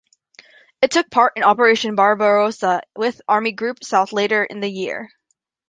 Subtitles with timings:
[0.81, 5.11] It took part in Operation Barbarossa with Army Group South later in the year.